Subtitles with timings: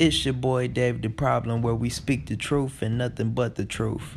[0.00, 3.66] It's your boy Dave the Problem, where we speak the truth and nothing but the
[3.66, 4.16] truth.